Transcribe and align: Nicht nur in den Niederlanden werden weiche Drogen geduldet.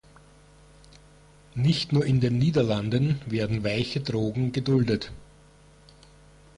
Nicht 1.53 1.91
nur 1.93 2.03
in 2.05 2.21
den 2.21 2.39
Niederlanden 2.39 3.21
werden 3.27 3.63
weiche 3.63 4.01
Drogen 4.01 4.51
geduldet. 4.51 5.11